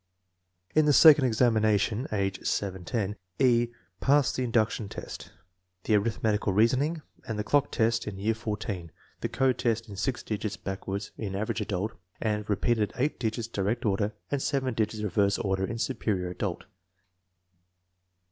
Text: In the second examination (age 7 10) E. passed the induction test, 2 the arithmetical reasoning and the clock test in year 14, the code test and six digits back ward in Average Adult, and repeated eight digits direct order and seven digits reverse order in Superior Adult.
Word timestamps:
In 0.73 0.85
the 0.87 0.93
second 0.93 1.25
examination 1.25 2.07
(age 2.11 2.41
7 2.43 2.83
10) 2.83 3.17
E. 3.37 3.67
passed 3.99 4.35
the 4.35 4.43
induction 4.43 4.89
test, 4.89 5.25
2 5.83 5.83
the 5.83 5.95
arithmetical 5.95 6.53
reasoning 6.53 7.03
and 7.27 7.37
the 7.37 7.43
clock 7.43 7.71
test 7.71 8.07
in 8.07 8.17
year 8.17 8.33
14, 8.33 8.89
the 9.19 9.29
code 9.29 9.59
test 9.59 9.87
and 9.87 9.99
six 9.99 10.23
digits 10.23 10.57
back 10.57 10.87
ward 10.87 11.07
in 11.19 11.35
Average 11.35 11.61
Adult, 11.61 11.91
and 12.19 12.49
repeated 12.49 12.91
eight 12.95 13.19
digits 13.19 13.47
direct 13.47 13.85
order 13.85 14.15
and 14.31 14.41
seven 14.41 14.73
digits 14.73 15.03
reverse 15.03 15.37
order 15.37 15.67
in 15.67 15.77
Superior 15.77 16.29
Adult. 16.31 16.63